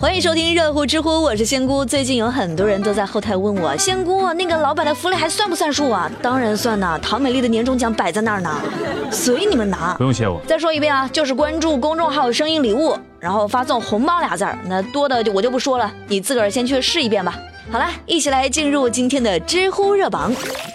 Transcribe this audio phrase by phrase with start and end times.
[0.00, 1.84] 欢迎收听热乎知乎，我是仙姑。
[1.84, 6.08] 最近有很多人都在后台问我，仙姑那个老板的福利还算不算数啊？
[6.22, 8.62] 当然算呐，唐美丽的年终奖摆在那儿呢，
[9.10, 9.96] 随你们拿。
[9.98, 10.40] 不用谢我。
[10.46, 17.36] 再说一遍啊，就是关注公众号“声音礼物”，然后发送“红包”俩字儿，那多的就我就不说了，你自个儿先去试一遍吧。
[17.68, 20.32] 好了，一起来进入今天的知乎热榜。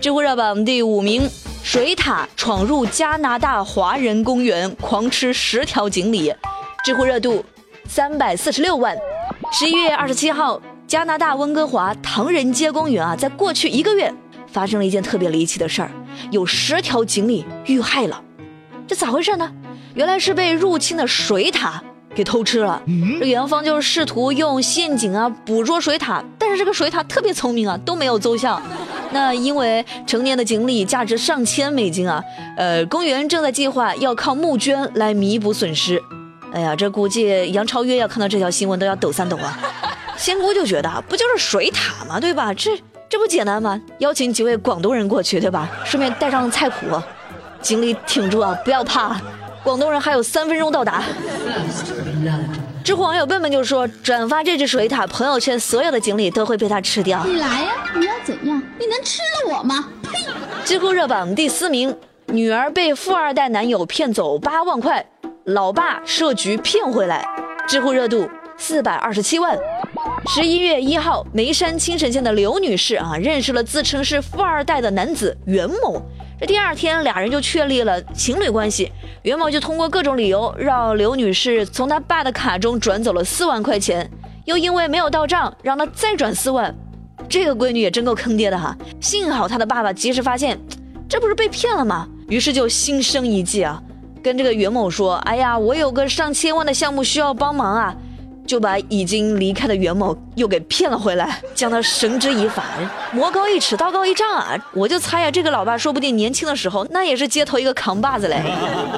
[0.00, 1.30] 知乎热榜第五名：
[1.62, 6.34] 水獭闯入加拿大华人公园，狂吃十条锦鲤。
[6.84, 7.44] 知乎热度。
[7.88, 8.96] 三百四十六万。
[9.52, 14.12] 十一月二十七号，加拿大温哥华唐人街公园啊，在过去一个月
[14.46, 15.90] 发生了一件特别离奇的事儿，
[16.30, 18.20] 有十条锦鲤遇害了。
[18.86, 19.50] 这咋回事呢？
[19.94, 21.74] 原来是被入侵的水獭
[22.14, 22.82] 给偷吃了。
[23.20, 28.60] 这园方就试图用陷阱啊捕捉水獭，但是这个水獭特别聪明啊，都没有奏效。
[29.12, 32.22] 那因为成年的锦鲤价值上千美金啊，
[32.56, 36.02] 呃，公园正在计划要靠募捐来弥补损失。
[36.54, 39.58] 哎呀，这估计杨超越要看到这条新闻都要抖三抖啊！
[40.16, 42.20] 仙姑就觉得不就是水獭吗？
[42.20, 42.54] 对吧？
[42.54, 43.80] 这这不简单吗？
[43.98, 45.68] 邀请几位广东人过去，对吧？
[45.84, 46.86] 顺便带上菜谱，
[47.60, 49.20] 锦鲤挺住啊，不要怕，
[49.64, 51.02] 广东人还有三分钟到达。
[52.84, 57.24] 知乎网友笨笨就说：转发这只水獭朋友圈，所有的锦鲤都会被它吃掉。
[57.24, 57.72] 你来呀！
[57.96, 58.62] 你要怎样？
[58.78, 59.88] 你能吃了我吗？
[60.04, 60.24] 呸！
[60.64, 65.04] 知乎热榜第四名，女儿被富二代男友骗走八万块。
[65.44, 67.22] 老爸设局骗回来，
[67.68, 69.54] 知乎热度四百二十七万。
[70.26, 76.00] 十一月一号，眉山青城县的刘女士啊，认识了自称是富二代的男子袁某。
[76.40, 78.90] 这第二天，俩人就确立了情侣关系。
[79.22, 84.10] 袁某就通过各种理由，让刘女士从他爸的卡中转走了四万块钱，
[84.46, 86.74] 又因为没有到账，让他再转四万。
[87.28, 88.74] 这个闺女也真够坑爹的哈！
[88.98, 90.58] 幸好她的爸爸及时发现，
[91.06, 92.08] 这不是被骗了吗？
[92.28, 93.82] 于是就心生一计啊。
[94.24, 97.94] 跟这个袁某说：“哎呀，我有个上千万的项目需要帮忙啊，
[98.46, 102.64] 就把已经离开的袁某又给骗了回来，将他绳之以法。
[103.12, 104.56] 魔高一尺，道高一丈啊！
[104.72, 108.40] 我就猜呀，这个老爸说不定年轻的时候那也是街头一个扛把子嘞。”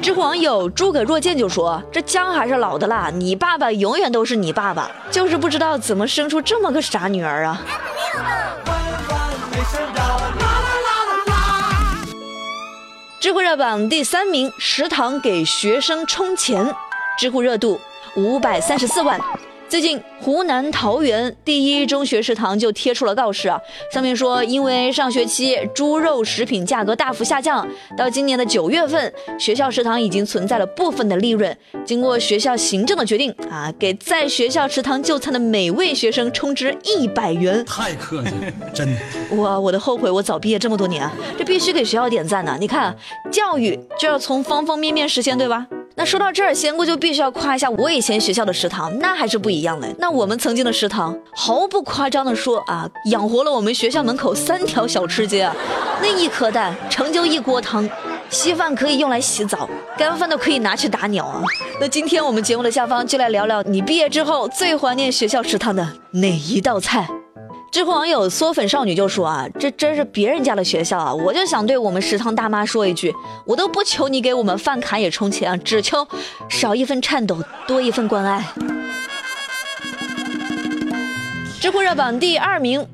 [0.00, 7.60] 知乎网友诸葛若见就说：“这姜还是老的辣，你爸爸永远都是你爸爸，就是不知道怎么生出这么个傻女儿啊。”
[13.30, 16.74] 知乎热榜第三名，食堂给学生充钱，
[17.16, 17.80] 知乎热度
[18.16, 19.20] 五百三十四万。
[19.70, 23.56] 最近，湖南桃园第一中学食堂就贴出了告示啊，
[23.92, 27.64] 上面说，因为上学期猪肉食品价格大幅下降，
[27.96, 31.56] 到今年的九月份，学校食堂已经存在了部分的利润。
[31.84, 37.64] 经过学校行政的决定啊，给在学校食堂就餐的每位学生充值一百元。
[37.64, 39.36] 太客气了，真的。
[39.36, 42.56] 哇，我的后悔我早毕业这么多年啊， 这必须给学校点赞呢。
[42.58, 42.92] 你看，
[43.30, 45.64] 教育就要从方方面面实现，对吧？
[45.96, 49.86] 那说到这儿，仙姑就必须要夸一下我以前学校的食堂，那还是不一样的。
[49.98, 55.54] 那我们曾经的食堂，毫不夸张的说啊，养活了我们学校门口三条小吃街啊。
[56.00, 57.86] 那一颗蛋成就一锅汤，
[58.30, 59.68] 稀饭可以用来洗澡，
[59.98, 61.42] 干饭都可以拿去打鸟啊。
[61.78, 67.06] 那今天我们节目的下方就来聊聊你毕业之后最怀念学校食堂的哪一道菜。
[67.70, 71.14] 知乎网友缩粉少女就说啊，这真是别人家的学校啊！
[71.14, 73.14] 我就想对我们食堂大妈说一句，
[73.46, 76.06] 我都不求你给我们饭卡也充钱啊，只求
[76.48, 78.44] 少一份颤抖，多一份关爱。
[81.60, 82.84] 知乎热榜第二名，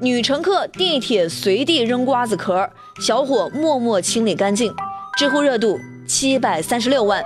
[0.00, 2.68] 女乘客地铁随地扔瓜子壳，
[3.00, 4.74] 小伙默默清理干净，
[5.16, 5.78] 知乎热度
[6.08, 7.22] 七百三十六万。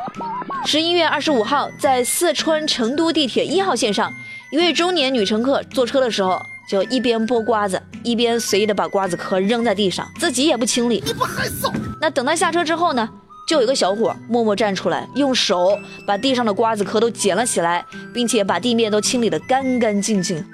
[0.67, 4.13] 十一月二十五号，在四川成都地铁一号线上，
[4.53, 6.39] 一位中年女乘客坐车的时候。
[6.71, 11.03] 就一边剥瓜子，一边随意的把瓜子壳扔在地上，自己也不清理。
[11.07, 11.73] 你不害臊？
[12.01, 13.09] 那等他下车之后呢？
[13.49, 20.45] 就有一个小伙默默站出来，用手把地上的瓜子壳都捡了起来，并且把地面都清理得干干净净。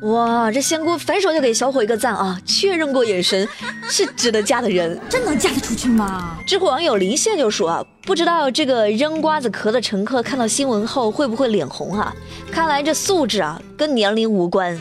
[0.00, 2.40] 哇，这仙姑反手就给小伙一个赞啊！
[2.46, 3.46] 确认过眼神，
[3.86, 4.98] 是值得嫁的人。
[5.10, 6.38] 真能嫁得出去吗？
[6.46, 12.14] 知乎网友林线就说啊，不知道这个扔瓜子壳的乘客看到新闻后会不会脸红啊？
[12.50, 14.80] 看来这素质啊跟年龄无关。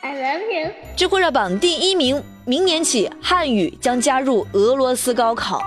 [0.00, 5.60] I love you 知乎热榜第一名，明年起汉语将加入俄罗斯高考，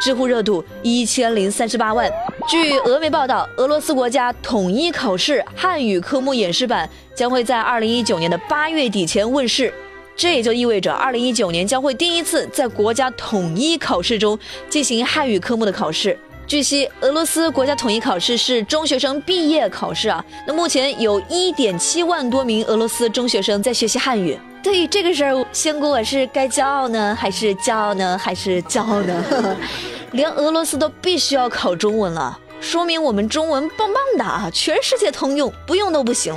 [0.00, 2.10] 知乎热度一千零三十八万。
[2.48, 9.72] 据俄媒报道，俄罗斯国家统一考试汉语科目演示版将会在二零一九年的八月底前问世，
[10.16, 14.38] 这也就意味着二零一九年将会第一次在国家统一考试中
[14.70, 16.18] 进行汉语科目的考试。
[16.46, 20.22] 据悉，俄罗斯国家统一考试是中学生毕业考试啊。
[20.46, 24.38] 那目前有一点七万多名俄罗斯中学生在学习汉语。
[24.62, 29.56] 对于这个事儿，仙姑我是该骄傲呢，还是骄傲呢，还是骄傲呢？
[30.12, 36.34] 连俄罗斯都必须要考中文了，说明我们中文棒棒的啊，全世界通用，不用都不行。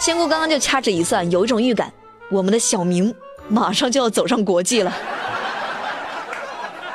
[0.00, 1.92] 仙姑刚刚就掐指一算，有一种预感，
[2.28, 3.14] 我们的小明
[3.48, 4.92] 马上就要走上国际了。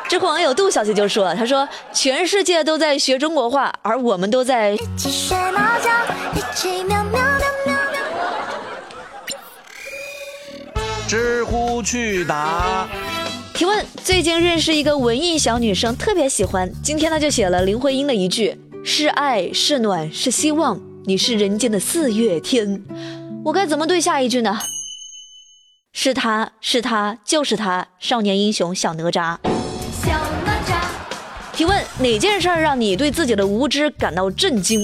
[0.10, 4.76] 知乎网友杜小姐就说：“她说全世界都在学中国话，而我们都在。”
[11.08, 12.90] 知乎去答
[13.54, 16.72] 提问：最近认识一个文艺小女生，特别喜欢。
[16.84, 22.84] 今天她就写了林徽因的一句：“是爱，是暖，是希望，你是人间的四月天。”
[23.46, 24.58] 我该怎么对下一句呢？
[25.94, 29.38] 是他是他就是他，少年英雄小哪吒。
[30.04, 30.12] 小
[30.46, 30.76] 哪吒。
[31.54, 34.80] 提问：哪件事儿让你对自己的无知感到震惊？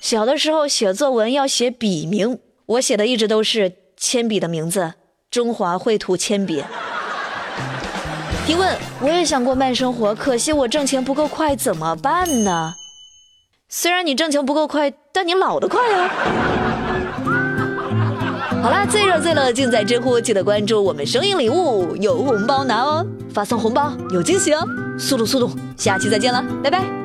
[0.00, 4.94] 小的时候写作文要写笔名，我写的一直都是铅笔的名字——
[5.30, 6.64] 中华绘图铅笔。
[8.46, 12.74] 提问：我也想过慢生活，可惜我挣钱不够快，怎么办呢？
[13.68, 16.10] 虽然你挣钱不够快，但你老得快啊！
[19.10, 23.04] 好啦，最热最乐尽在知乎，记得关注我们声音礼物，有红包拿哦！
[23.34, 24.64] 发送红包有惊喜哦！
[24.96, 26.99] 速度速度，下期再见了，拜拜。